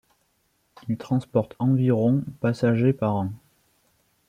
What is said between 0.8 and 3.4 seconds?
Il transporte environ passagers par an.